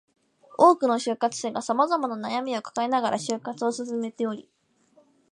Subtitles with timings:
[0.57, 4.49] 多くの就活生が様々な悩みを抱えながら就活を進めており